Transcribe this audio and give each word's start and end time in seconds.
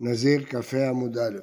נזיר 0.00 0.44
כ"ה 0.44 0.88
עמוד 0.88 1.18
א'. 1.18 1.38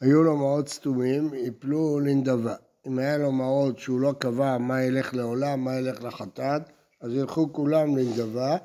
היו 0.00 0.22
לו 0.22 0.36
מעות 0.36 0.68
סתומים, 0.68 1.30
יפלו 1.34 2.00
לנדבה. 2.00 2.54
אם 2.86 2.98
היה 2.98 3.18
לו 3.18 3.32
מעות 3.32 3.78
שהוא 3.78 4.00
לא 4.00 4.14
קבע 4.18 4.58
מה 4.58 4.82
ילך 4.82 5.14
לעולם, 5.14 5.64
מה 5.64 5.78
ילך 5.78 6.02
לחטאת, 6.04 6.62
אז 7.00 7.14
ילכו 7.14 7.52
כולם 7.52 7.96
לנדבה, 7.96 8.56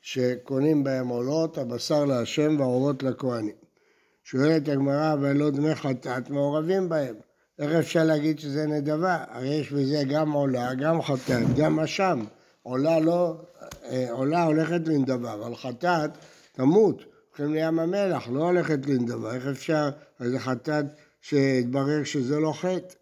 שקונים 0.00 0.84
בהם 0.84 1.08
עולות, 1.08 1.58
הבשר 1.58 2.04
להשם 2.04 2.56
והעולות 2.58 3.02
לכהנים. 3.02 3.56
שואלת 4.24 4.68
הגמרא, 4.68 5.12
אבל 5.12 5.36
לא 5.36 5.50
דמי 5.50 5.74
חטאת 5.74 6.30
מעורבים 6.30 6.88
בהם. 6.88 7.14
איך 7.58 7.70
אפשר 7.70 8.04
להגיד 8.04 8.38
שזה 8.38 8.66
נדבה? 8.66 9.24
הרי 9.28 9.48
יש 9.48 9.72
בזה 9.72 10.02
גם 10.10 10.32
עולה, 10.32 10.74
גם 10.74 11.02
חטאת, 11.02 11.54
גם 11.56 11.80
אשם. 11.80 12.24
עולה 12.62 13.00
לא, 13.00 13.36
אה, 13.84 14.06
עולה 14.10 14.44
הולכת 14.44 14.80
לנדבה, 14.86 15.34
אבל 15.34 15.56
חטאת 15.56 16.10
תמות. 16.52 17.04
הולכים 17.30 17.54
לים 17.54 17.78
המלח, 17.78 18.28
לא 18.28 18.44
הולכת 18.44 18.86
לנדבה, 18.86 19.34
איך 19.34 19.46
אפשר, 19.46 19.90
איזה 20.20 20.38
חטאת 20.38 20.84
שהתברר 21.20 22.04
שזה 22.04 22.38
לא 22.38 22.52
חטא. 22.52 22.94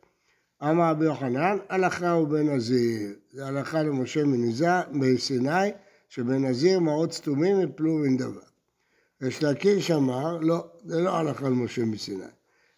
אמר 0.63 0.91
רבי 0.91 1.05
יוחנן, 1.05 1.57
הלכה 1.69 2.11
הוא 2.11 2.29
בנזיר. 2.29 3.15
זה 3.33 3.47
הלכה 3.47 3.83
למשה 3.83 4.23
מסיני, 4.93 5.71
שבנזיר 6.09 6.81
מעות 6.81 7.13
סתומים 7.13 7.61
יפלו. 7.61 7.99
יש 9.21 9.43
לקיש 9.43 9.91
אמר, 9.91 10.39
לא, 10.41 10.67
זה 10.85 11.01
לא 11.01 11.17
הלכה 11.17 11.49
למשה 11.49 11.85
מסיני, 11.85 12.25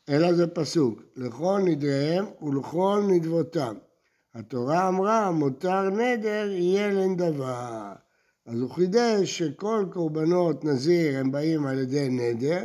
אלא 0.08 0.32
זה 0.32 0.46
פסוק, 0.46 1.02
לכל 1.16 1.60
נדריהם 1.64 2.24
ולכל 2.42 3.02
נדבותם. 3.08 3.74
התורה 4.34 4.88
אמרה, 4.88 5.30
מותר 5.30 5.90
נדר 5.90 6.48
יהיה 6.50 6.90
לנדבה. 6.90 7.92
אז 8.50 8.60
הוא 8.60 8.70
חידש 8.70 9.38
שכל 9.38 9.84
קורבנות 9.92 10.64
נזיר 10.64 11.18
הם 11.18 11.32
באים 11.32 11.66
על 11.66 11.78
ידי 11.78 12.08
נדר, 12.08 12.64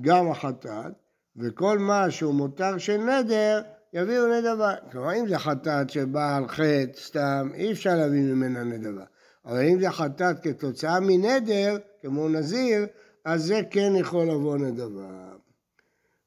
גם 0.00 0.30
החטאת, 0.30 0.92
וכל 1.36 1.78
מה 1.78 2.10
שהוא 2.10 2.34
מותר 2.34 2.78
של 2.78 2.96
נדר, 2.96 3.62
יביאו 3.92 4.26
נדבה. 4.26 4.74
כלומר, 4.92 5.14
אם 5.20 5.28
זה 5.28 5.38
חטאת 5.38 5.90
שבאה 5.90 6.36
על 6.36 6.48
חטא 6.48 7.00
סתם, 7.00 7.48
אי 7.54 7.72
אפשר 7.72 7.96
להביא 7.96 8.20
ממנה 8.20 8.64
נדבה. 8.64 9.04
אבל 9.44 9.60
אם 9.60 9.80
זה 9.80 9.90
חטאת 9.90 10.42
כתוצאה 10.42 11.00
מנדר, 11.00 11.76
כמו 12.02 12.28
נזיר, 12.28 12.86
אז 13.24 13.44
זה 13.44 13.60
כן 13.70 13.92
יכול 13.96 14.26
לבוא 14.30 14.56
נדבה. 14.56 15.32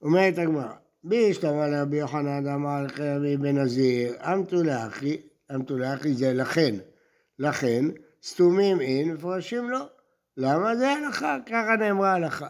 אומרת 0.01 0.37
הגמרא, 0.37 0.73
בישתמא 1.03 1.65
לרבי 1.65 1.97
יוחנן 1.97 2.47
אמר 2.47 2.83
לחייבי 2.83 3.37
בנזיר, 3.37 4.13
אמתו 4.33 4.63
לאחי, 4.63 5.17
אמתו 5.55 5.77
לאחי 5.77 6.13
זה 6.13 6.33
לכן, 6.33 6.75
לכן 7.39 7.85
סתומים 8.25 8.81
אין, 8.81 9.13
מפרשים 9.13 9.69
לא. 9.69 9.89
למה 10.37 10.75
זה 10.75 10.91
הלכה? 10.91 11.37
ככה 11.45 11.75
נאמרה 11.79 12.13
הלכה. 12.13 12.47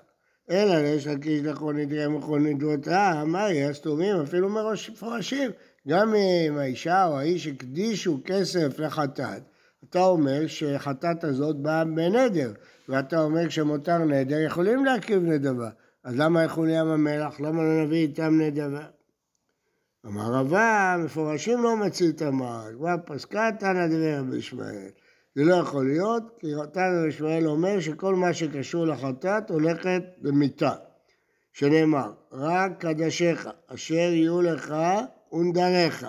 אלא 0.50 0.74
יש 0.74 1.08
לקיש 1.08 1.42
לכל 1.42 1.74
נדרי 1.74 2.08
וכל 2.08 2.40
נדרותה, 2.40 3.24
מה 3.26 3.52
יהיה 3.52 3.70
הסתומים 3.70 4.22
אפילו 4.22 4.50
מפרשים. 4.50 5.52
גם 5.88 6.14
אם 6.16 6.58
האישה 6.58 7.06
או 7.06 7.18
האיש 7.18 7.48
הקדישו 7.48 8.20
כסף 8.26 8.80
לחטאת, 8.80 9.42
אתה 9.90 10.00
אומר 10.00 10.48
שחטאת 10.48 11.24
הזאת 11.24 11.56
באה 11.56 11.86
בנדר, 11.86 12.54
ואתה 12.90 13.20
אומר 13.20 13.50
שמותר 13.50 13.98
נדר, 13.98 14.40
יכולים 14.40 14.86
להקריב 14.86 15.24
נדבה. 15.24 15.70
אז 16.04 16.20
למה 16.20 16.44
ילכו 16.44 16.66
לים 16.66 16.88
המלח? 16.88 17.40
למה 17.40 17.64
לא 17.64 17.84
נביא 17.84 17.98
איתם 17.98 18.42
נדבה? 18.42 18.86
אמר 20.06 20.34
רבה, 20.34 20.96
מפורשים 21.00 21.64
לא 21.64 21.78
מציא 21.78 22.10
את 22.10 22.22
המעל, 22.22 22.74
כבר 22.78 22.96
פסקה 23.06 23.50
תנא 23.60 23.88
דבר 23.88 24.24
בישמעאל. 24.30 24.90
זה 25.36 25.44
לא 25.44 25.56
יכול 25.56 25.88
להיות, 25.88 26.24
כי 26.40 26.48
תנא 26.74 27.08
ישמעאל 27.08 27.48
אומר 27.48 27.80
שכל 27.80 28.16
מה 28.16 28.34
שקשור 28.34 28.86
לחטאת 28.86 29.50
הולכת 29.50 30.04
במיתה. 30.22 30.72
שנאמר, 31.54 32.12
רק 32.32 32.72
קדשיך 32.80 33.50
אשר 33.68 33.94
יהיו 33.94 34.42
לך 34.42 34.76
ונדריך. 35.34 36.08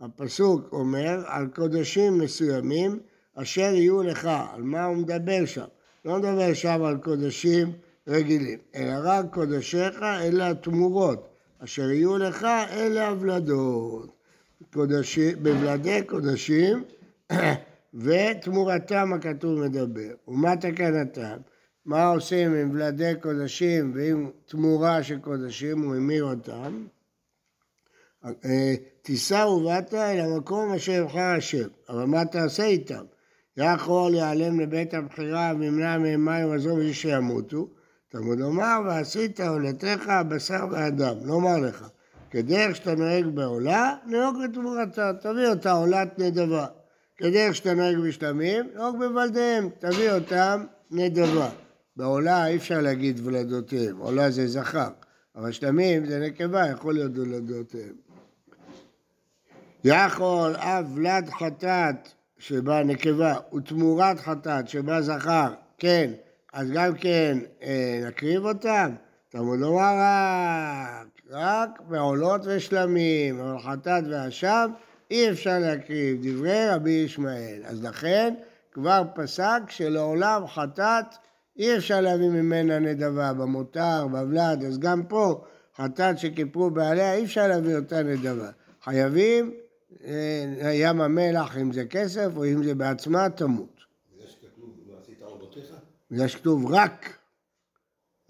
הפסוק 0.00 0.72
אומר 0.72 1.22
על 1.26 1.46
קודשים 1.54 2.18
מסוימים 2.18 2.98
אשר 3.34 3.74
יהיו 3.74 4.02
לך, 4.02 4.28
על 4.52 4.62
מה 4.62 4.84
הוא 4.84 4.96
מדבר 4.96 5.44
שם? 5.46 5.64
לא 6.04 6.18
מדבר 6.18 6.54
שם 6.54 6.82
על 6.84 6.96
קודשים 6.96 7.72
רגילים, 8.08 8.58
אלא 8.74 8.94
רק 9.02 9.24
קודשיך 9.34 10.02
אלה 10.02 10.50
התמורות, 10.50 11.28
אשר 11.58 11.90
יהיו 11.90 12.18
לך 12.18 12.46
אלה 12.70 13.08
הוולדות. 13.08 14.10
קודשים, 14.72 15.42
בוולדי 15.42 16.02
קודשים 16.06 16.84
ותמורתם 17.96 19.12
הכתוב 19.12 19.60
מדבר. 19.60 20.14
ומה 20.28 20.56
תקנתם? 20.56 21.36
מה 21.84 22.06
עושים 22.06 22.54
עם 22.54 22.70
ולדי 22.70 23.12
קודשים 23.20 23.92
ועם 23.94 24.30
תמורה 24.46 25.02
של 25.02 25.18
קודשים, 25.18 25.82
הוא 25.82 25.94
המיר 25.94 26.24
אותם? 26.24 26.86
אה, 28.24 28.74
תישא 29.02 29.44
ובאת 29.46 29.94
אל 29.94 30.20
המקום 30.20 30.72
אשר 30.72 30.92
יבחר 30.92 31.34
השם, 31.36 31.68
אבל 31.88 32.04
מה 32.04 32.24
תעשה 32.24 32.64
איתם? 32.64 33.04
יכול 33.56 34.10
להיעלם 34.10 34.60
לבית 34.60 34.94
הבחירה 34.94 35.52
וימנע 35.58 35.98
מהם 35.98 36.24
מים 36.24 36.50
ועזוב 36.50 36.78
בשביל 36.78 36.92
שימותו. 36.92 37.68
תלמוד 38.08 38.38
לומר, 38.38 38.80
ועשית 38.84 39.40
עולתך 39.40 40.12
בשר 40.28 40.66
ואדם, 40.70 41.14
לומר 41.24 41.58
לך, 41.58 41.88
כדרך 42.30 42.76
שאתה 42.76 42.94
נוהג 42.94 43.26
בעולה, 43.26 43.94
נהוג 44.06 44.36
בתמורתה, 44.44 45.12
תביא 45.20 45.48
אותה 45.48 45.72
עולת 45.72 46.18
נדבה. 46.18 46.66
כדרך 47.18 47.54
שאתה 47.54 47.74
נוהג 47.74 47.96
בשלמים, 47.98 48.68
נהוג 48.74 48.96
בוולדיהם, 48.96 49.68
תביא 49.78 50.10
אותם 50.10 50.64
נדבה. 50.90 51.50
בעולה 51.96 52.46
אי 52.46 52.56
אפשר 52.56 52.80
להגיד 52.80 53.20
ולדותיהם, 53.24 53.98
עולה 53.98 54.30
זה 54.30 54.46
זכר, 54.46 54.88
אבל 55.36 55.52
שלמים 55.52 56.06
זה 56.06 56.18
נקבה, 56.18 56.66
יכול 56.66 56.94
להיות 56.94 57.18
ולדותיהם. 57.18 57.94
יכול 59.84 60.56
אף 60.56 60.84
ולד 60.94 61.30
חטאת 61.30 62.08
שבה 62.38 62.84
נקבה 62.84 63.34
ותמורת 63.56 64.20
חטאת 64.20 64.68
שבה 64.68 65.02
זכר, 65.02 65.54
כן, 65.78 66.10
אז 66.52 66.70
גם 66.70 66.94
כן 66.94 67.38
אה, 67.62 68.00
נקריב 68.08 68.44
אותם? 68.44 68.90
תלמוד 69.28 69.58
לומר 69.58 69.94
רק, 69.98 71.08
רק 71.30 71.80
בעולות 71.88 72.40
ושלמים, 72.44 73.40
אבל 73.40 73.58
חטאת 73.58 74.04
ואשם 74.10 74.70
אי 75.10 75.30
אפשר 75.30 75.58
להקריב, 75.58 76.18
דברי 76.22 76.68
רבי 76.68 76.90
ישמעאל. 76.90 77.62
אז 77.64 77.84
לכן 77.84 78.34
כבר 78.72 79.02
פסק 79.14 79.60
שלעולם 79.68 80.46
חטאת 80.46 81.06
אי 81.58 81.76
אפשר 81.76 82.00
להביא 82.00 82.28
ממנה 82.28 82.78
נדבה 82.78 83.32
במותר, 83.32 84.06
בבלד, 84.06 84.64
אז 84.66 84.78
גם 84.78 85.02
פה 85.08 85.44
חטאת 85.76 86.18
שכיפרו 86.18 86.70
בעליה 86.70 87.14
אי 87.14 87.24
אפשר 87.24 87.48
להביא 87.48 87.76
אותה 87.76 88.02
נדבה. 88.02 88.50
חייבים 88.82 89.54
אה, 90.04 90.70
ים 90.72 91.00
המלח 91.00 91.56
אם 91.56 91.72
זה 91.72 91.84
כסף 91.84 92.28
או 92.36 92.44
אם 92.44 92.64
זה 92.64 92.74
בעצמה 92.74 93.30
תמות. 93.30 93.80
זה 96.10 96.28
שכתוב? 96.28 96.70
זה 96.70 96.76
רק, 96.76 97.18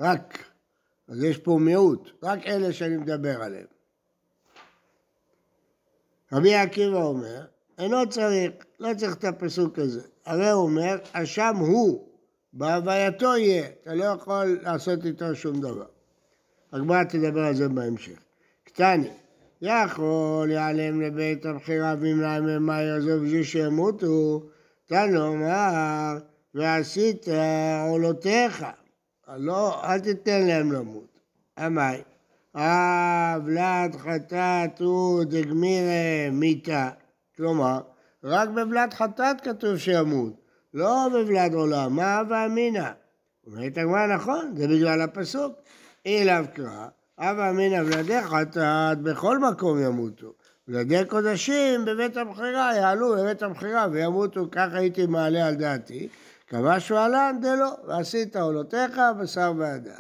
רק. 0.01 0.45
אז 1.09 1.23
יש 1.23 1.39
פה 1.39 1.59
מיעוט, 1.61 2.11
רק 2.23 2.47
אלה 2.47 2.73
שאני 2.73 2.97
מדבר 2.97 3.43
עליהם. 3.43 3.76
רבי 6.33 6.55
עקיבא 6.55 7.03
אומר, 7.03 7.45
אינו 7.79 8.09
צריך, 8.09 8.53
לא 8.81 8.95
צריך 8.97 9.15
את 9.15 9.25
הפסוק 9.25 9.79
הזה. 9.79 10.01
הרי 10.27 10.51
הוא 10.51 10.63
אומר, 10.63 10.97
אשם 11.13 11.57
הוא, 11.57 12.09
בהווייתו 12.53 13.37
יהיה, 13.37 13.67
אתה 13.83 13.95
לא 13.95 14.05
יכול 14.05 14.59
לעשות 14.63 15.07
איתו 15.07 15.35
שום 15.35 15.61
דבר. 15.61 15.87
הגמרא 16.73 17.05
תדבר 17.05 17.41
על 17.45 17.55
זה 17.55 17.69
בהמשך. 17.69 18.19
קטני, 18.65 19.11
יכול 19.63 20.49
להיעלם 20.49 21.01
לבית 21.01 21.47
הבחירה 21.47 21.95
וימנע 22.01 22.41
מהם 22.41 22.67
מה 22.67 22.83
יעזוב 22.83 23.25
בשביל 23.25 23.43
שימותו, 23.43 24.43
תנו 24.87 25.33
אמר, 25.33 26.19
ועשית 26.55 27.27
עולותיך, 27.89 28.67
לא, 29.37 29.85
אל 29.85 30.01
תיתן 30.01 30.47
להם 30.47 30.73
למות. 30.73 31.21
אמי, 31.67 32.03
הבלת 32.59 33.97
חטאת 33.97 34.81
הוא 34.81 35.25
דגמירה 35.25 36.31
מיתה, 36.33 36.91
כלומר, 37.37 37.81
רק 38.25 38.49
בבלת 38.49 38.95
חטאת 38.95 39.41
כתוב 39.41 39.77
שימות, 39.77 40.33
לא 40.75 41.09
בבלת 41.15 41.53
עולם, 41.53 41.97
מה 41.97 42.23
ואמינא? 42.29 42.91
אומרת 43.47 43.79
הגמרא 43.79 44.07
נכון, 44.07 44.55
זה 44.57 44.69
בגלל 44.69 45.01
הפסוק, 45.01 45.53
אליו 46.07 46.45
קרא, 46.55 46.87
הווה 47.19 47.51
אמינא 47.51 47.83
ולדי 47.87 48.23
חטאת 48.23 48.99
בכל 49.03 49.39
מקום 49.39 49.79
ימותו. 49.83 50.33
ולדי 50.69 51.05
קודשים 51.09 51.85
בבית 51.85 52.17
הבחירה 52.17 52.77
יעלו 52.77 53.17
בבית 53.17 53.43
הבחירה 53.43 53.87
וימותו, 53.93 54.49
כך 54.53 54.69
הייתי 54.73 55.07
מעלה 55.07 55.47
על 55.47 55.55
דעתי. 55.55 56.09
קבע 56.47 56.81
שואלן 56.81 57.37
דלא, 57.41 57.71
ועשית 57.87 58.37
עולותיך 58.37 59.01
בשר 59.21 59.53
ואדם. 59.59 59.93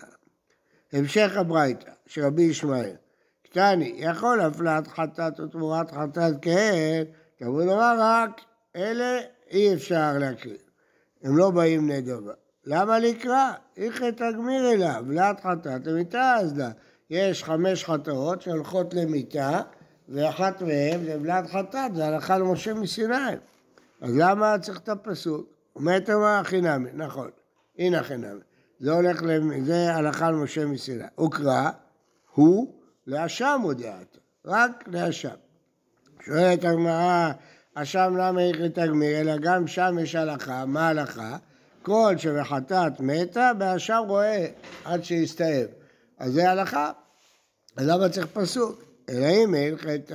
המשך 0.92 1.36
הברייתא. 1.36 1.95
של 2.06 2.24
רבי 2.24 2.42
ישמעאל. 2.42 2.96
קטני, 3.42 3.92
יכול 3.96 4.40
הפלת 4.40 4.88
חטאת 4.88 5.40
ותמורת 5.40 5.90
חטאת 5.90 6.34
כן, 6.42 7.02
תבוא 7.36 7.64
לומר 7.64 7.96
רק, 7.98 8.40
אלה 8.76 9.20
אי 9.50 9.74
אפשר 9.74 10.12
להקריב. 10.18 10.56
הם 11.22 11.36
לא 11.36 11.50
באים 11.50 11.90
נדבה. 11.90 12.32
למה 12.64 12.98
לקרא? 12.98 13.52
איכא 13.76 14.10
תגמיר 14.10 14.72
אליו, 14.72 15.04
לאט 15.08 15.40
חטאת 15.40 15.86
למיתה 15.86 16.34
אז 16.34 16.58
לה. 16.58 16.70
יש 17.10 17.44
חמש 17.44 17.84
חטאות 17.84 18.42
שהולכות 18.42 18.94
למיתה, 18.94 19.60
ואחת 20.08 20.62
מהן 20.62 21.04
זה 21.04 21.18
בלעד 21.18 21.46
חטאת, 21.46 21.94
זה 21.94 22.06
הלכה 22.06 22.38
למשה 22.38 22.74
מסיני. 22.74 23.14
אז 24.00 24.16
למה 24.16 24.58
צריך 24.58 24.78
את 24.78 24.88
הפסוק? 24.88 25.46
אומרת 25.76 26.10
מה 26.10 26.40
חינמי, 26.44 26.90
נכון, 26.94 27.30
הנה 27.78 28.02
חינמי. 28.02 28.40
זה 28.80 28.92
הולך, 28.92 29.22
זה 29.64 29.94
הלכה 29.94 30.30
למשה 30.30 30.66
מסיני. 30.66 31.04
וקרא, 31.24 31.70
הוא 32.36 32.74
לאשם 33.06 33.60
הודיעת, 33.62 34.18
רק 34.44 34.84
לאשם. 34.86 35.34
שואלת 36.24 36.64
הגמרא, 36.64 37.32
אשם 37.74 38.16
למה 38.16 38.40
איך 38.40 38.56
לתגמיר, 38.60 39.20
אלא 39.20 39.36
גם 39.36 39.66
שם 39.66 39.96
יש 40.02 40.14
הלכה, 40.14 40.66
מה 40.66 40.86
ההלכה? 40.86 41.36
כל 41.82 42.14
שבחטאת 42.18 43.00
מתה, 43.00 43.52
באשם 43.58 44.02
רואה 44.08 44.46
עד 44.84 45.04
שיסתאב. 45.04 45.66
אז 46.18 46.32
זה 46.32 46.50
הלכה, 46.50 46.92
אז 47.76 47.86
למה 47.86 48.08
צריך 48.08 48.26
פסוק? 48.26 48.82
אלא 49.08 49.26
אם 49.26 49.54
הלכת 49.54 50.12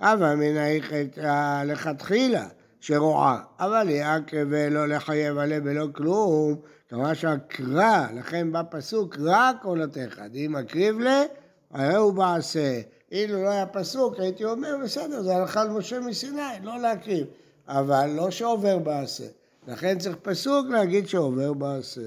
הווה 0.00 0.34
מן 0.34 0.56
ההלכת 0.56 1.18
לכתחילה 1.66 2.46
שרועה, 2.86 3.42
אבל 3.60 3.88
יעקב 3.90 4.46
ולא 4.48 4.88
לחייב 4.88 5.38
עליה 5.38 5.60
ולא 5.64 5.86
כלום, 5.92 6.54
כמובן 6.88 7.14
שהקרא, 7.14 8.06
לכן 8.14 8.52
בא 8.52 8.62
פסוק 8.70 9.16
רק 9.20 9.64
עולתך, 9.64 10.20
אם 10.34 10.52
מקריב 10.58 10.98
לה, 10.98 11.22
הרי 11.70 11.94
הוא 11.94 12.12
בעשה. 12.12 12.80
אילו 13.12 13.42
לא 13.42 13.48
היה 13.48 13.66
פסוק, 13.66 14.20
הייתי 14.20 14.44
אומר, 14.44 14.76
בסדר, 14.84 15.22
זה 15.22 15.36
הלכה 15.36 15.64
למשה 15.64 16.00
מסיני, 16.00 16.40
לא 16.62 16.78
להקריב, 16.78 17.26
אבל 17.68 18.10
לא 18.16 18.30
שעובר 18.30 18.78
בעשה. 18.78 19.26
לכן 19.68 19.98
צריך 19.98 20.16
פסוק 20.22 20.66
להגיד 20.70 21.08
שעובר 21.08 21.52
בעשה. 21.52 22.00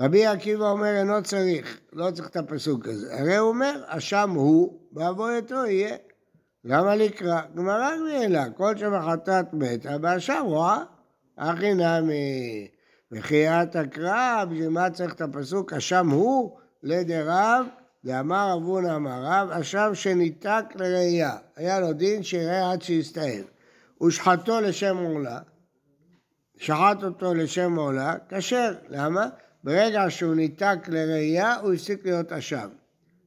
רבי 0.00 0.26
עקיבא 0.26 0.70
אומר, 0.70 0.96
אינו 0.96 1.22
צריך, 1.22 1.80
לא 1.92 2.10
צריך 2.10 2.28
את 2.28 2.36
הפסוק 2.36 2.88
הזה. 2.88 3.20
הרי 3.20 3.36
הוא 3.36 3.48
אומר, 3.48 3.82
אשם 3.86 4.30
הוא, 4.30 4.78
בעבודתו 4.92 5.66
יהיה. 5.66 5.96
למה 6.64 6.94
לקרא? 6.94 7.40
גמרא 7.54 7.96
גמילה, 7.96 8.50
כל 8.50 8.76
שבחטאת 8.76 9.52
מתה, 9.52 9.98
באשם 9.98 10.42
רואה, 10.44 10.82
הכי 11.38 11.74
נמי. 11.74 12.68
וחיית 13.12 13.76
הקרא, 13.76 14.44
בשביל 14.44 14.68
מה 14.68 14.90
צריך 14.90 15.14
את 15.14 15.20
הפסוק, 15.20 15.72
אשם 15.72 16.08
הוא, 16.10 16.58
לדרב, 16.82 17.66
ואמר 18.04 18.54
אבונה 18.54 18.96
אמר 18.96 19.22
רב, 19.24 19.50
אשם 19.50 19.90
שניתק 19.94 20.64
לראייה. 20.74 21.36
היה 21.56 21.80
לו 21.80 21.92
דין 21.92 22.22
שיראה 22.22 22.72
עד 22.72 22.82
שיסתיים. 22.82 23.44
ושחטו 24.02 24.60
לשם 24.60 24.96
עולה, 24.96 25.38
שחט 26.56 27.02
אותו 27.02 27.34
לשם 27.34 27.76
עולה, 27.76 28.14
כשר. 28.28 28.74
למה? 28.88 29.28
ברגע 29.64 30.04
שהוא 30.08 30.34
ניתק 30.34 30.78
לראייה, 30.88 31.56
הוא 31.56 31.72
הפסיק 31.72 32.04
להיות 32.04 32.32
אשם. 32.32 32.68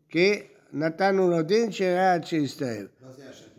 כי 0.10 0.42
נתנו 0.74 1.30
לו 1.30 1.42
דין 1.42 1.72
שיראה 1.72 2.14
עד 2.14 2.26
שיסתיים. 2.26 2.88
מה 3.02 3.12
זה 3.12 3.30
השם? 3.30 3.54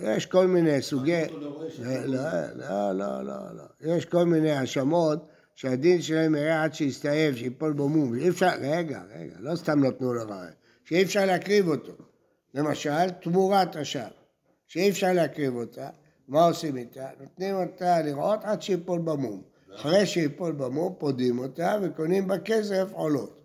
יש 0.00 0.26
כל 0.26 0.46
מיני 0.46 0.82
סוגי... 0.82 1.22
אותו 1.22 1.62
לא. 2.04 2.22
לא, 2.54 2.92
לא, 2.92 2.92
לא, 2.92 3.22
לא, 3.22 3.56
לא. 3.56 3.64
יש 3.80 4.04
כל 4.04 4.24
מיני 4.24 4.50
האשמות 4.50 5.28
שהדין 5.54 6.02
שלהם 6.02 6.34
ירעה 6.34 6.64
עד 6.64 6.74
שיסתאב, 6.74 7.34
שיפול 7.34 7.72
בו 7.72 7.88
מום. 7.88 8.14
אי 8.14 8.28
אפשר, 8.28 8.50
רגע, 8.60 9.02
רגע, 9.16 9.34
לא 9.38 9.56
סתם 9.56 9.84
נתנו 9.84 10.14
לו 10.14 10.22
רעיון. 10.28 10.52
שאי 10.84 11.02
אפשר 11.02 11.26
להקריב 11.26 11.68
אותו. 11.68 11.92
למשל, 12.54 13.10
תמורת 13.10 13.76
אשם. 13.76 14.08
שאי 14.66 14.90
אפשר 14.90 15.12
להקריב 15.12 15.56
אותה, 15.56 15.88
מה 16.28 16.44
עושים 16.44 16.76
איתה? 16.76 17.06
נותנים 17.20 17.54
אותה 17.54 18.02
לרעות 18.02 18.38
עד 18.42 18.62
שיפול 18.62 18.98
בה 18.98 19.13
מום. 19.13 19.42
אחרי 19.74 20.06
שיפול 20.06 20.52
בה 20.52 20.66
מום, 20.66 20.94
פודים 20.98 21.38
אותה 21.38 21.76
וקונים 21.82 22.28
בה 22.28 22.38
קיץ 22.38 22.84
עולות. 22.92 23.41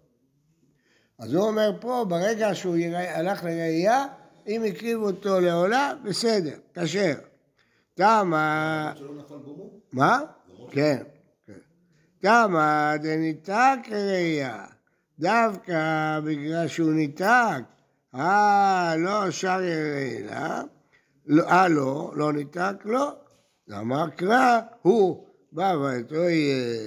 אז 1.19 1.33
הוא 1.33 1.47
אומר 1.47 1.71
פה, 1.79 2.05
ברגע 2.09 2.55
שהוא 2.55 2.77
ירעה, 2.77 3.17
הלך 3.17 3.43
לרעייה, 3.43 4.05
אם 4.47 4.63
הקריבו 4.63 5.05
אותו 5.05 5.39
לעולה, 5.39 5.93
בסדר, 6.03 6.55
כשר. 6.73 7.13
תמה... 7.93 8.93
מה? 9.93 10.19
כן, 10.71 11.03
כן. 11.45 11.53
תמה 12.19 12.93
דניתק 13.01 13.77
לראייה. 13.87 14.65
דווקא 15.19 16.19
בגלל 16.23 16.67
שהוא 16.67 16.93
ניתק, 16.93 17.61
אה, 18.15 18.95
לא 18.97 19.31
שר 19.31 19.61
יראילה, 19.61 20.61
לא, 21.25 21.43
אה, 21.43 21.67
לא, 21.67 22.11
לא 22.15 22.33
ניתק, 22.33 22.75
לא. 22.85 23.11
אמר 23.71 24.09
קרא, 24.09 24.59
הוא 24.81 25.27
בא 25.51 25.75
ואתו 25.81 26.15
יהיה. 26.15 26.77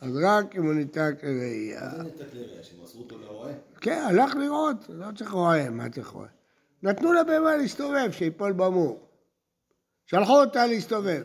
אז 0.00 0.16
רק 0.24 0.56
אם 0.56 0.64
הוא 0.64 0.74
ניתק 0.74 1.14
לראייה. 1.22 1.80
מה 1.80 1.96
זה 1.96 2.02
ניתק 2.02 2.34
לראייה? 2.34 2.62
שמסרו 2.62 3.02
אותו 3.02 3.18
לרועה? 3.18 3.52
כן, 3.80 4.04
הלך 4.08 4.34
לראות, 4.34 4.76
לא 4.88 5.06
צריך 5.16 5.30
רועה, 5.30 5.70
מה 5.70 5.90
צריך 5.90 6.08
רועה? 6.08 6.28
נתנו 6.82 7.12
לבהמה 7.12 7.56
להסתובב, 7.56 8.10
שיפול 8.10 8.52
במור. 8.52 9.08
שלחו 10.06 10.40
אותה 10.40 10.66
להסתובב. 10.66 11.22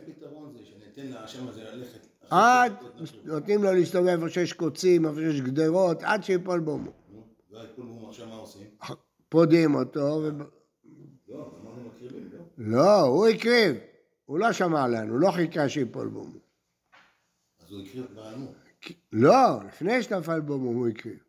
עד, 2.30 2.74
נותנים 3.24 3.63
לו 3.63 3.74
להסתובב 3.74 4.07
איפה 4.07 4.30
שיש 4.30 4.54
קוצים, 4.54 5.06
איפה 5.06 5.19
שיש 5.19 5.42
גדרות, 5.42 6.04
עד 6.04 6.24
שיפול 6.24 6.60
במור. 6.60 6.94
עושים? 8.31 8.68
פודים 9.30 9.75
אותו. 9.75 10.22
לא, 11.27 11.51
אמרנו 11.62 11.89
מקריבים, 11.89 12.30
לא? 12.33 12.39
לא, 12.57 13.01
הוא 13.01 13.27
הקריב. 13.27 13.75
הוא 14.25 14.39
לא 14.39 14.51
שמע 14.51 14.88
לנו, 14.88 15.13
הוא 15.13 15.19
לא 15.19 15.31
חיכה 15.31 15.69
שיפול 15.69 16.07
במור. 16.07 16.39
אז 17.60 17.72
הוא 17.72 17.81
הקריב 17.81 18.06
בעלמו. 18.16 18.64
לא, 19.12 19.64
לפני 19.68 20.04
שנפל 20.04 20.40
במור 20.40 20.74
הוא 20.74 20.88
הקריב. 20.88 21.20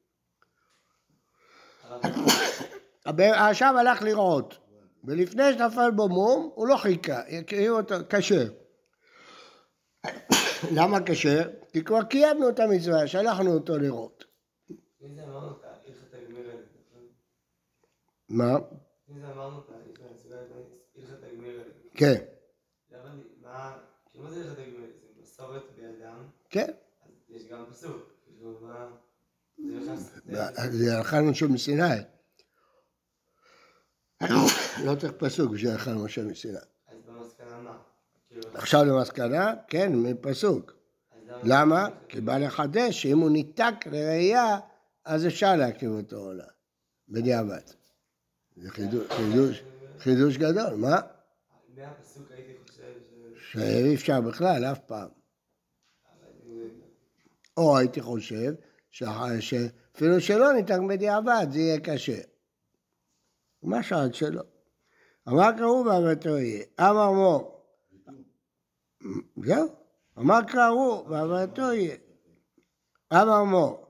עכשיו 3.49 3.75
הלך 3.79 4.03
לראות, 4.03 4.59
ולפני 5.05 5.53
שנפל 5.53 5.91
בו 5.91 6.09
מום, 6.09 6.51
הוא 6.55 6.69
לא 6.69 6.77
חיכה, 6.77 7.21
הקריב 7.21 7.73
אותו 7.73 7.95
כשר. 8.11 8.53
למה 10.77 10.99
כשר? 11.07 11.51
כי 11.73 11.85
כבר 11.85 12.03
קיימנו 12.03 12.49
את 12.49 12.61
המצווה, 12.61 13.07
שלחנו 13.07 13.55
אותו 13.55 13.79
לראות. 13.79 14.25
הגמיר 16.15 16.51
האלה, 16.51 16.63
מה? 18.29 18.55
כן, 21.95 22.25
למה, 22.91 23.15
מה, 23.43 23.79
כאילו 24.11 24.25
מה 24.25 24.31
זה 24.31 24.41
הלכת 24.41 24.59
הגמיר 24.59 24.81
האלה? 24.81 24.93
זה 25.01 25.23
מסורת 25.23 25.63
בידם, 25.77 26.25
כן. 26.51 26.73
אז 27.03 27.11
יש 27.29 27.47
גם 27.47 27.65
פסוק, 27.71 28.13
כאילו 28.25 28.61
מה, 28.61 28.97
זה 30.71 30.97
הלכה 30.97 31.21
למשה 31.21 31.47
מסיני. 31.47 31.85
לא 34.85 34.95
צריך 35.01 35.13
פסוק 35.19 35.53
בשביל 35.53 35.71
הלכה 35.71 35.91
למשה 35.91 36.23
מסיני. 36.25 36.59
אז 36.89 36.97
במסקנה 37.07 37.61
מה? 37.61 37.79
כאילו, 38.29 38.43
עכשיו 38.55 38.85
למסקנה, 38.85 39.55
כן, 39.69 39.93
מפסוק. 39.95 40.73
למה? 41.43 41.89
כי 42.09 42.21
בא 42.21 42.39
לחדש 42.39 43.03
שאם 43.03 43.19
הוא 43.19 43.31
ניתק 43.31 43.75
לראייה, 43.87 44.59
אז 45.05 45.27
אפשר 45.27 45.57
להקים 45.57 45.97
אותו 45.97 46.17
עולה. 46.17 46.47
בדיעבד. 47.09 47.61
זה 48.57 48.71
חידוש, 48.71 49.63
חידוש, 49.99 50.37
גדול, 50.37 50.75
מה? 50.75 51.01
מהפסוק 51.77 52.31
הייתי 52.31 52.53
חושב. 52.67 52.83
שאי 53.53 53.95
אפשר 53.95 54.21
בכלל, 54.21 54.65
אף 54.65 54.79
פעם. 54.79 55.09
או 57.57 57.79
הייתי 57.79 58.01
חושב 58.01 58.55
שאפילו 59.41 60.21
שלא 60.21 60.53
ניתק 60.53 60.79
בדיעבד, 60.89 61.47
זה 61.51 61.59
יהיה 61.59 61.81
קשה. 61.81 62.19
מה 63.63 63.83
שעד 63.83 64.15
שלא. 64.15 64.43
אמר 65.29 65.53
קראו 65.59 65.85
ואהבתו 65.85 66.39
יהיה. 66.39 66.65
אמר 66.81 67.11
מור. 67.11 67.65
זהו. 69.45 69.69
אמר 70.19 70.43
קראו 70.49 71.07
ואהבתו 71.09 71.73
יהיה. 71.73 71.97
אמר 73.13 73.45
מור. 73.45 73.87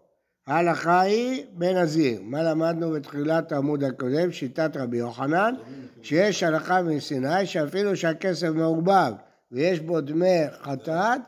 ההלכה 0.47 1.01
היא 1.01 1.47
בנזיר. 1.53 2.23
מה 2.23 2.43
למדנו 2.43 2.91
בתחילת 2.91 3.53
העמוד 3.53 3.85
הקודם? 3.85 4.33
שיטת 4.33 4.77
רבי 4.77 4.97
יוחנן, 4.97 5.55
שיש 6.03 6.43
הלכה 6.43 6.83
מסיני 6.83 7.47
שאפילו 7.47 7.97
שהכסף 7.97 8.49
מעורבב 8.49 9.13
ויש 9.53 9.81
בו 9.81 10.01
דמי 10.01 10.41
חטאת, 10.63 11.21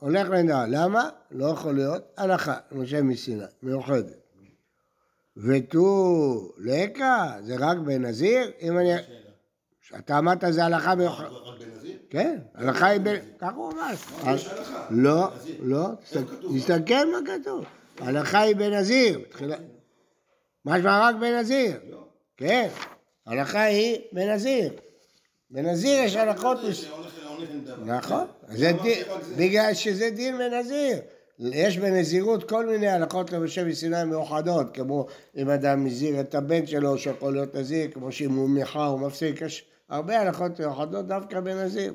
הולך 0.00 0.28
לנדע. 0.28 0.64
למה? 0.68 1.08
לא 1.30 1.46
יכול 1.46 1.74
להיות. 1.74 2.02
הלכה, 2.16 2.56
משה 2.72 3.02
מסיני, 3.02 3.44
מיוחדת. 3.62 4.16
ותו 5.36 6.52
לקה, 6.58 7.34
זה 7.40 7.56
רק 7.58 7.78
בנזיר? 7.78 8.50
אם 8.60 8.78
אני... 8.78 8.94
אתה 9.98 10.18
אמרת 10.18 10.44
זה 10.50 10.64
הלכה 10.64 10.94
מיוחדת. 10.94 11.28
רק 11.28 11.58
בנזיר? 11.60 11.98
כן, 12.10 12.38
הלכה 12.54 12.86
היא 12.86 13.00
ב... 13.00 13.16
כך 13.38 13.54
הוא 13.54 13.72
אמר. 13.72 13.90
לא, 14.24 14.30
הלכה. 14.30 14.86
לא. 14.90 15.28
לא? 15.60 15.88
תסתכל 16.56 17.12
מה 17.12 17.18
כתוב. 17.26 17.64
ההלכה 18.00 18.40
היא 18.40 18.56
בנזיר. 18.56 19.20
משמע 20.64 21.08
רק 21.08 21.14
בנזיר. 21.14 21.76
לא. 21.90 22.04
כן, 22.36 22.68
ההלכה 23.26 23.62
היא 23.62 23.98
בנזיר. 24.12 24.72
בנזיר 25.50 26.00
יש 26.00 26.16
הלכות... 26.16 26.58
נכון, 27.86 28.24
זה. 28.48 28.72
בגלל 29.36 29.74
שזה 29.74 30.10
דין 30.10 30.38
בנזיר. 30.38 30.98
יש 31.38 31.78
בנזירות 31.78 32.48
כל 32.48 32.66
מיני 32.66 32.88
הלכות 32.88 33.32
למשה 33.32 33.64
מסיני 33.64 34.04
מיוחדות, 34.04 34.74
כמו 34.74 35.06
אם 35.36 35.50
אדם 35.50 35.84
מזיר 35.84 36.20
את 36.20 36.34
הבן 36.34 36.66
שלו 36.66 36.98
שיכול 36.98 37.32
להיות 37.32 37.54
נזיר, 37.54 37.90
כמו 37.90 38.12
שאם 38.12 38.34
הוא 38.34 38.48
מיכה 38.48 38.86
הוא 38.86 39.00
מפסיק, 39.00 39.40
יש 39.40 39.64
הרבה 39.88 40.20
הלכות 40.20 40.60
מיוחדות 40.60 41.06
דווקא 41.06 41.40
בנזיר. 41.40 41.94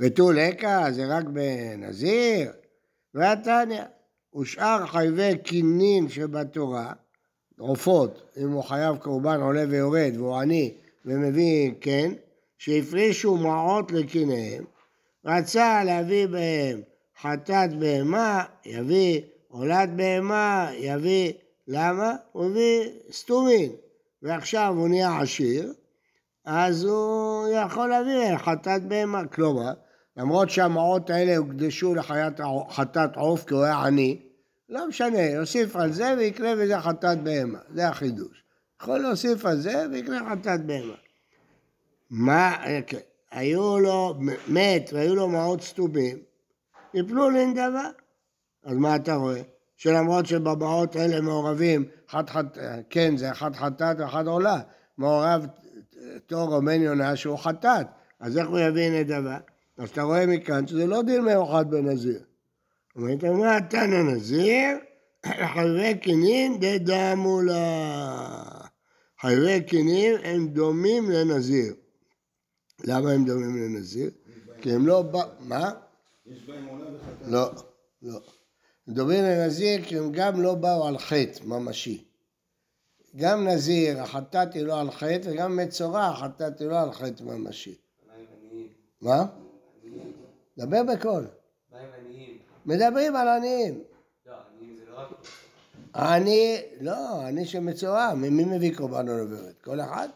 ותו 0.00 0.32
לקה 0.32 0.84
זה 0.90 1.06
רק 1.06 1.24
בנזיר, 1.24 2.52
והתניא, 3.14 3.82
ושאר 4.40 4.86
חייבי 4.86 5.38
קינין 5.38 6.08
שבתורה, 6.08 6.92
עופות, 7.58 8.22
אם 8.36 8.50
הוא 8.50 8.62
חייב 8.62 8.96
קורבן 8.96 9.40
עולה 9.40 9.64
ויורד 9.68 10.12
והוא 10.16 10.36
עני 10.36 10.74
ומביא 11.04 11.70
כן, 11.80 12.12
שהפרישו 12.62 13.36
מעות 13.36 13.92
לקיניהם, 13.92 14.64
רצה 15.24 15.84
להביא 15.84 16.26
בהם 16.26 16.82
חטאת 17.20 17.78
בהמה, 17.78 18.44
יביא 18.66 19.20
עולת 19.48 19.88
בהמה, 19.96 20.70
יביא, 20.74 21.32
למה? 21.68 22.12
הוא 22.32 22.44
הביא 22.44 22.90
סתומין, 23.12 23.72
ועכשיו 24.22 24.74
הוא 24.76 24.88
נהיה 24.88 25.20
עשיר, 25.20 25.72
אז 26.44 26.84
הוא 26.84 27.48
יכול 27.48 27.88
להביא 27.88 28.36
חטאת 28.36 28.82
בהמה, 28.82 29.26
כלומר, 29.26 29.72
למרות 30.16 30.50
שהמעות 30.50 31.10
האלה 31.10 31.36
הוקדשו 31.36 31.94
לחיית 31.94 32.40
חטאת 32.70 33.16
עוף 33.16 33.44
כי 33.44 33.54
הוא 33.54 33.64
היה 33.64 33.82
עני, 33.82 34.20
לא 34.68 34.88
משנה, 34.88 35.22
יוסיף 35.22 35.76
על 35.76 35.92
זה 35.92 36.14
ויקנה 36.18 36.56
בזה 36.56 36.80
חטאת 36.80 37.22
בהמה, 37.22 37.58
זה 37.74 37.88
החידוש. 37.88 38.44
יכול 38.82 38.98
להוסיף 38.98 39.46
על 39.46 39.60
זה 39.60 39.86
ויקנה 39.92 40.30
חטאת 40.30 40.66
בהמה. 40.66 41.01
מה, 42.12 42.56
כן, 42.86 42.98
היו 43.30 43.80
לו, 43.80 44.14
מת 44.48 44.90
והיו 44.92 45.14
לו 45.14 45.28
מעות 45.28 45.62
סתומים, 45.62 46.18
יפלו 46.94 47.30
לנדבה. 47.30 47.88
אז 48.64 48.76
מה 48.76 48.96
אתה 48.96 49.14
רואה? 49.14 49.42
שלמרות 49.76 50.26
שבמעות 50.26 50.96
האלה 50.96 51.20
מעורבים, 51.20 51.84
אחד 52.10 52.30
חט... 52.30 52.58
כן, 52.90 53.16
זה 53.16 53.30
אחד 53.30 53.54
חטאת 53.54 53.96
ואחד 53.98 54.26
עולה, 54.26 54.60
מעורב 54.98 55.46
תור 56.26 56.54
או 56.54 56.62
בן 56.64 56.82
יונה 56.82 57.16
שהוא 57.16 57.38
חטאת, 57.38 57.86
אז 58.20 58.38
איך 58.38 58.48
הוא 58.48 58.58
יביא 58.58 58.90
נדבה? 58.90 59.38
אז 59.78 59.90
אתה 59.90 60.02
רואה 60.02 60.26
מכאן 60.26 60.66
שזה 60.66 60.86
לא 60.86 61.02
דין 61.02 61.24
מיוחד 61.24 61.70
בנזיר. 61.70 62.20
אומרת, 62.96 63.24
מה 63.24 63.60
תנא 63.70 64.02
נזיר? 64.02 64.78
חייבי 65.26 65.98
קינין 65.98 66.60
דדמו 66.60 67.42
לה. 67.42 67.62
חייבי 69.20 69.62
קינין 69.66 70.16
הם 70.24 70.48
דומים 70.48 71.10
לנזיר. 71.10 71.74
למה 72.84 73.10
הם 73.10 73.24
דומים 73.24 73.56
לנזיר? 73.56 74.10
כי 74.60 74.72
הם 74.72 74.86
לא. 74.86 75.04
מה? 75.40 75.70
יש 76.26 76.38
בהם 76.46 76.66
עולה 76.66 76.84
וחטאת. 76.84 77.28
לא, 77.28 77.50
לא. 78.02 78.20
דומים 78.88 79.24
לנזיר 79.24 79.82
כי 79.82 79.98
הם 79.98 80.12
גם 80.12 80.40
לא 80.40 80.54
באו 80.54 80.86
על 80.86 80.98
חטא 80.98 81.44
ממשי. 81.44 82.04
גם 83.16 83.48
נזיר, 83.48 84.02
החטאת 84.02 84.54
היא 84.54 84.62
לא 84.62 84.80
על 84.80 84.90
חטא, 84.90 85.30
וגם 85.30 85.56
מצורע, 85.56 86.06
החטאת 86.06 86.60
היא 86.60 86.68
לא 86.68 86.80
על 86.80 86.92
חטא 86.92 87.22
ממשי. 87.22 87.74
מה. 89.00 89.26
דבר 90.58 90.82
בקול. 90.92 91.26
מדברים 92.66 93.16
על 93.16 93.28
עניים. 93.28 93.82
לא, 94.26 94.32
עניים 94.56 94.76
זה 94.76 94.82
לא 94.90 94.98
רק... 94.98 95.08
אני, 95.94 96.62
לא, 96.80 97.28
אני 97.28 97.46
שמצורע, 97.46 98.14
מי 98.14 98.44
מביא 98.44 98.76
קורבן 98.76 99.08
ויורד? 99.08 99.52
כל 99.64 99.80
אחד? 99.80 100.08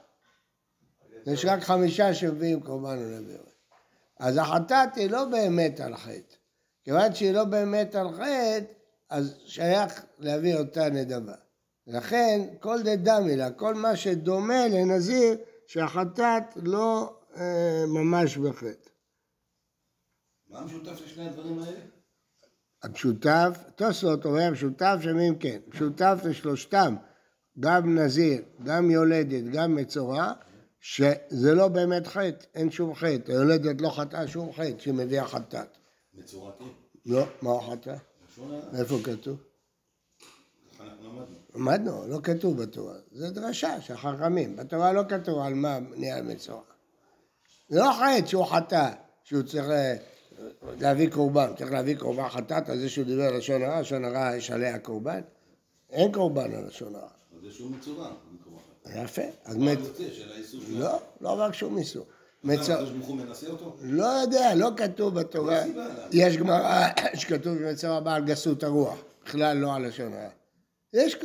יש 1.27 1.45
רק 1.45 1.63
חמישה 1.63 2.15
שמביאים 2.15 2.61
קורבן 2.61 2.99
עולה 2.99 3.19
ויורד. 3.27 3.49
אז 4.19 4.37
החטאת 4.37 4.95
היא 4.97 5.11
לא 5.11 5.25
באמת 5.25 5.81
על 5.81 5.97
חטא. 5.97 6.37
כיוון 6.85 7.15
שהיא 7.15 7.33
לא 7.33 7.45
באמת 7.45 7.95
על 7.95 8.13
חטא, 8.13 8.73
אז 9.11 9.37
שייך 9.45 10.05
להביא 10.19 10.57
אותה 10.57 10.89
נדבה. 10.89 11.35
לכן, 11.87 12.41
כל 12.61 12.83
דדמי 12.83 13.37
לה, 13.37 13.51
כל 13.51 13.75
מה 13.75 13.97
שדומה 13.97 14.69
לנזיר, 14.69 15.37
שהחטאת 15.67 16.43
לא 16.57 17.17
אה, 17.37 17.85
ממש 17.87 18.37
בחטא. 18.37 18.91
מה 20.51 20.59
המשותף 20.59 21.01
לשני 21.05 21.29
הדברים 21.29 21.59
האלה? 21.59 21.81
המשותף, 22.83 23.59
תוספות 23.75 24.25
אומר 24.25 24.43
המשותף 24.43 24.97
שמים 25.01 25.39
כן, 25.39 25.59
משותף 25.69 26.19
לשלושתם, 26.25 26.97
גם 27.61 27.99
נזיר, 27.99 28.43
גם 28.65 28.91
יולדת, 28.91 29.45
גם 29.53 29.75
מצורע, 29.75 30.33
שזה 30.89 31.55
לא 31.55 31.69
באמת 31.69 32.07
חטא, 32.07 32.47
אין 32.55 32.71
שום 32.71 32.95
חטא, 32.95 33.33
היולדת 33.33 33.81
לא 33.81 33.89
חטאה 33.89 34.29
שום 34.29 34.53
חטא 34.53 34.79
שהיא 34.79 34.95
מביאה 34.95 35.27
חטאת. 35.27 35.79
מצורע 36.15 36.53
כן. 36.59 36.65
לא, 37.07 37.25
מה 37.43 37.51
הוא 37.51 37.61
חטא? 37.61 37.97
איפה 38.79 38.97
כתוב? 39.05 39.37
למדנו. 41.55 42.07
לא 42.09 42.19
כתוב 42.23 42.63
בתורה, 42.63 42.95
זה 43.13 43.31
דרשה 43.31 43.81
של 43.81 43.97
חכמים, 43.97 44.57
בתורה 44.57 44.93
לא 44.93 45.03
כתוב 45.09 45.39
על 45.39 45.55
מה 45.55 45.79
נהיה 45.97 46.23
מצורע. 46.23 46.63
זה 47.69 47.81
לא 47.81 47.91
חטא 47.93 48.27
שהוא 48.27 48.45
חטא, 48.45 48.91
שהוא 49.23 49.43
צריך 49.43 49.65
אה, 49.65 49.97
להביא 50.81 51.11
קורבן, 51.11 51.55
צריך 51.59 51.73
להביא 51.73 51.97
קורבן 51.97 52.29
חטאת 52.29 52.69
על 52.69 52.79
זה 52.79 52.89
שהוא 52.89 53.05
דיבר 53.05 53.37
לשון 53.37 53.63
הרע, 53.63 53.81
לשון 53.81 54.05
הרע 54.05 54.37
יש 54.37 54.51
עליה 54.51 54.79
קורבן? 54.79 55.21
אין 55.91 56.13
קורבן 56.13 56.55
על 56.55 56.67
לשון 56.67 56.95
הרע. 56.95 57.09
אז 57.37 57.43
זה 57.43 57.53
שום 57.53 57.73
מצורע. 57.77 58.13
יפה, 58.95 59.23
אז 59.45 59.57
של... 60.13 60.79
לא, 60.79 61.01
לא 61.21 61.41
רק 61.41 61.55
שום 61.55 61.79
איסור. 61.79 62.07
לא 63.83 64.07
יודע, 64.07 64.55
לא 64.55 64.71
כתוב 64.77 65.21
בתורה? 65.21 65.63
יש 66.13 66.37
גמרא 66.37 66.89
שכתוב 67.15 67.59
שמצורע 67.59 68.01
בא 68.01 68.15
על 68.15 68.25
גסות 68.25 68.63
הרוח, 68.63 68.99
בכלל 69.25 69.57
לא 69.57 69.75
על 69.75 69.87
לשון 69.87 70.13
הרע. 70.13 70.29
יש 70.93 71.17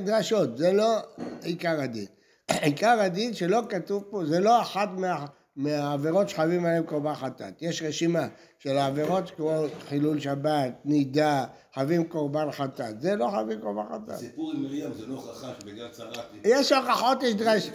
דרשות, 0.00 0.58
זה 0.58 0.72
לא 0.72 0.98
עיקר 1.42 1.80
הדין. 1.80 2.06
עיקר 2.62 3.00
הדין 3.00 3.34
שלא 3.34 3.62
כתוב 3.68 4.04
פה, 4.10 4.26
זה 4.26 4.40
לא 4.40 4.62
אחת 4.62 4.88
מה, 4.96 5.26
מהעבירות 5.56 6.28
שחייבים 6.28 6.64
עליהן 6.64 6.82
קורבן 6.82 7.14
חטאת. 7.14 7.62
יש 7.62 7.82
רשימה 7.82 8.28
של 8.58 8.76
העבירות 8.76 9.30
כמו 9.30 9.64
חילול 9.88 10.20
שבת, 10.20 10.72
נידה, 10.84 11.44
חייבים 11.74 12.04
קורבן 12.08 12.52
חטאת. 12.52 13.00
זה 13.00 13.16
לא 13.16 13.28
חייבים 13.34 13.60
קורבן 13.60 13.82
חטאת. 13.94 14.14
הסיפור 14.14 14.52
עם 14.52 14.62
מרים 14.62 14.94
זה 14.94 15.06
לא 15.06 15.14
הוכחה 15.14 15.52
שבגלל 15.60 15.88
צרת... 15.88 16.18
יש 16.44 16.72
הוכחות, 16.72 17.22
יש 17.22 17.34
דרש... 17.34 17.70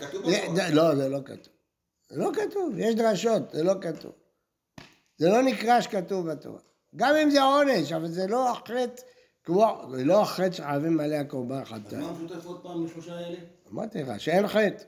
לא, 0.74 0.96
זה 0.96 1.10
לא 1.10 1.20
כתוב. 1.26 1.54
זה 2.10 2.18
לא 2.18 2.30
כתוב, 2.34 2.74
יש 2.78 2.96
דרשות, 2.96 3.52
זה 3.52 3.64
לא 3.64 3.74
כתוב. 3.82 4.12
זה 5.18 5.30
לא 5.30 5.42
נקרא 5.42 5.82
שכתוב 5.82 6.32
בתורה. 6.32 6.60
גם 6.96 7.16
אם 7.16 7.30
זה 7.30 7.42
עונש, 7.42 7.92
אבל 7.92 8.08
זה 8.08 8.28
לא 8.28 8.52
החטא, 8.52 9.02
כמו, 9.44 9.82
זה 9.92 10.04
לא 10.04 10.22
החטא 10.22 10.52
שחייבים 10.52 11.00
עליה 11.00 11.24
קורבן 11.24 11.62
אז 11.62 11.68
חטאת. 11.68 11.94
מה 11.94 12.10
המשותף 12.10 12.46
עוד 12.46 12.64
פעם 12.64 12.86
לשלושה 12.86 13.16
האלה? 13.16 13.38
אמרתי 13.72 14.04
לך, 14.04 14.20
שאין 14.20 14.48
חטא. 14.48 14.84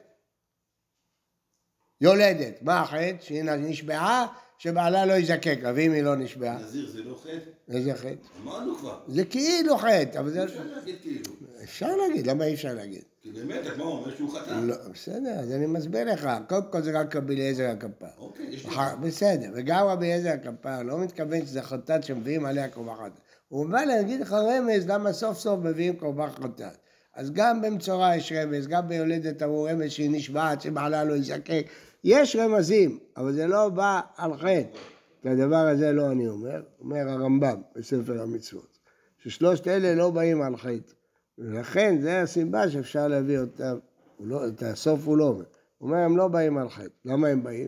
יולדת, 2.01 2.60
מה 2.62 2.81
החטא? 2.81 3.15
שהיא 3.20 3.43
נשבעה, 3.43 4.25
שבעלה 4.58 5.05
לא 5.05 5.13
יזקק 5.13 5.58
לה, 5.63 5.72
ואם 5.75 5.91
היא 5.91 6.03
לא 6.03 6.15
נשבעה, 6.15 6.58
נזיר 6.58 6.89
זה 6.91 7.03
לא 7.03 7.15
חטא? 7.24 7.75
איזה 7.75 7.93
חטא? 7.96 8.13
אמרנו 8.43 8.75
כבר. 8.75 9.00
זה 9.08 9.25
כאילו 9.25 9.77
חטא, 9.77 10.20
אבל 10.20 10.29
זה... 10.29 10.43
אפשר 10.43 10.63
להגיד 10.75 10.96
כאילו. 11.01 11.31
אפשר 11.63 11.96
להגיד, 11.96 12.27
למה 12.27 12.46
אי 12.46 12.53
אפשר 12.53 12.74
להגיד? 12.74 13.01
כי 13.22 13.31
באמת, 13.31 13.65
הגמרא 13.65 13.86
אומר 13.88 14.15
שהוא 14.15 14.29
חטא. 14.29 14.50
לא, 14.63 14.75
בסדר, 14.93 15.39
אז 15.39 15.51
אני 15.51 15.65
מסביר 15.65 16.13
לך, 16.13 16.29
קודם 16.50 16.62
כל 16.72 16.81
זה 16.81 17.00
רק 17.00 17.15
רבי 17.15 17.34
אליעזר 17.36 17.70
הכפר. 17.70 18.05
אוקיי, 18.17 18.46
יש. 18.50 18.65
אחר- 18.65 18.96
בסדר, 19.01 19.51
וגם 19.55 19.88
רבי 19.88 20.05
אליעזר 20.05 20.29
הכפר 20.29 20.84
לא 20.84 20.98
מתכוון 21.00 21.46
שזה 21.46 21.62
חטאת 21.62 22.03
שמביאים 22.03 22.46
עליה 22.46 22.70
קורבן 22.70 22.93
חטאת. 22.96 23.12
הוא 23.48 23.70
בא 23.70 23.81
להגיד 23.84 24.22
לך 24.22 24.34
רמז 24.34 24.88
למה 24.88 25.13
סוף 25.13 25.38
סוף 25.38 25.60
מביאים 25.63 25.96
קורבן 25.96 26.29
חטאת. 26.29 26.77
אז 27.15 27.32
גם 27.32 27.62
במצורע 27.62 28.15
יש 28.15 28.32
רמז, 28.32 28.68
גם 28.68 28.88
ביולדת 28.88 29.44
אמרו 29.44 29.63
רמז 29.63 29.91
שהיא 29.91 30.10
נשבעת, 30.12 30.62
שבעלה 30.62 31.03
לא 31.03 31.13
יזקק. 31.13 31.65
יש 32.03 32.36
רמזים, 32.36 33.00
אבל 33.18 33.34
זה 33.34 33.48
לא 33.48 33.70
בא 33.70 34.01
על 34.18 34.38
חטא. 34.38 34.77
את 35.22 35.25
הדבר 35.25 35.68
הזה 35.68 35.91
לא 35.91 36.12
אני 36.12 36.27
אומר, 36.27 36.62
אומר 36.80 37.10
הרמב"ם 37.10 37.62
בספר 37.75 38.22
המצוות. 38.22 38.77
ששלושת 39.24 39.68
אלה 39.68 39.96
לא 39.96 40.10
באים 40.10 40.41
על 40.41 40.58
חטא. 40.58 40.94
ולכן 41.38 41.98
זה 42.01 42.22
הסיבה 42.22 42.70
שאפשר 42.70 43.08
להביא 43.08 43.39
אותם, 43.39 43.77
לא, 44.20 44.48
את 44.48 44.63
הסוף 44.63 45.08
הוא 45.08 45.18
לא 45.18 45.27
אומר. 45.27 45.46
הוא 45.77 45.89
אומר 45.89 45.98
הם 45.98 46.18
לא 46.18 46.27
באים 46.27 46.58
על 46.58 46.70
חטא. 46.70 46.94
למה 47.06 47.27
הם 47.27 47.44
באים? 47.44 47.68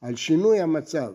על 0.00 0.16
שינוי 0.16 0.60
המצב. 0.60 1.12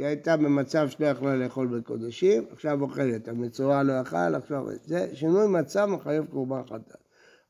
שהיא 0.00 0.08
הייתה 0.08 0.36
במצב 0.36 0.88
שלא 0.88 1.06
יכלה 1.06 1.36
לאכול 1.36 1.66
בקודשים, 1.66 2.44
עכשיו 2.52 2.82
אוכלת, 2.82 3.28
המצורע 3.28 3.82
לא 3.82 4.02
אכל, 4.02 4.34
עכשיו... 4.34 4.64
זה 4.84 5.10
שינוי 5.14 5.46
מצב 5.46 5.86
מחייב 5.86 6.26
קורבן 6.26 6.62
חטאת. 6.64 6.96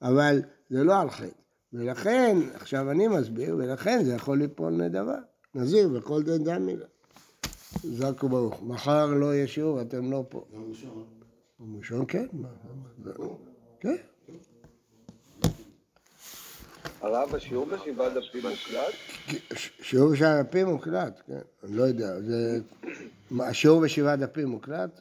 אבל 0.03 0.43
זה 0.71 0.85
לא 0.85 1.01
על 1.01 1.11
חטא. 1.11 1.27
ולכן, 1.73 2.37
עכשיו 2.55 2.91
אני 2.91 3.09
מסביר, 3.09 3.57
ולכן 3.57 4.05
זה 4.05 4.15
יכול 4.15 4.39
ליפול 4.39 4.73
נדבה. 4.73 5.19
נזיר 5.55 5.91
וכל 5.95 6.23
דין 6.23 6.45
דן 6.45 6.63
מילה. 6.63 6.87
זק 7.83 8.25
וברוך. 8.25 8.63
מחר 8.63 9.07
לא 9.07 9.35
יהיה 9.35 9.47
שיעור, 9.47 9.81
אתם 9.81 10.11
לא 10.11 10.25
פה. 10.29 10.45
יום 10.53 10.69
ראשון. 10.69 11.05
יום 11.61 11.77
ראשון 11.77 12.05
כן. 12.09 12.27
מה? 12.33 12.49
כן. 13.81 13.97
הרב, 17.01 17.35
השיעור 17.35 17.67
בשבעה 17.67 18.09
דפים 18.11 18.43
מוקלט? 18.43 18.95
שיעור 19.83 20.13
בשבעה 20.13 20.43
דפים 20.43 20.67
מוקלט, 20.67 21.21
כן, 21.27 21.39
אני 21.65 21.77
לא 21.77 21.83
יודע, 21.83 22.15
השיעור 23.41 23.81
בשבעה 23.81 24.17
דפים 24.17 24.49
מוקלט? 24.49 25.01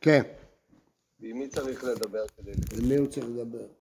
כן, 0.00 0.22
ועם 1.20 1.38
מי 1.38 1.48
צריך 1.48 1.84
לדבר 1.84 2.24
כדי... 2.36 2.52
למי 2.82 2.96
הוא 2.96 3.06
צריך 3.06 3.26
לדבר? 3.26 3.66